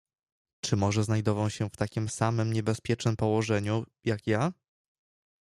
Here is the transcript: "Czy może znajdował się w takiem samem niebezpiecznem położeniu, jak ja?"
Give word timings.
"Czy 0.61 0.75
może 0.75 1.03
znajdował 1.03 1.49
się 1.49 1.69
w 1.69 1.75
takiem 1.77 2.09
samem 2.09 2.53
niebezpiecznem 2.53 3.15
położeniu, 3.15 3.83
jak 4.03 4.27
ja?" 4.27 4.51